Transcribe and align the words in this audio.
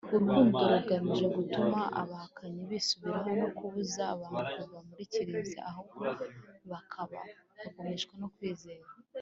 Urukundo 0.09 0.59
rugamije 0.73 1.25
gutuma 1.35 1.81
abahakanyi 2.01 2.61
bisubiraho 2.71 3.29
no 3.41 3.47
kubuza 3.57 4.01
abantu 4.13 4.49
kuva 4.61 4.79
muri 4.87 5.03
kiliziya 5.11 5.61
ahubwo 5.69 6.03
bakahagumishwa 6.69 8.13
no 8.23 8.27
kwizera. 8.35 8.87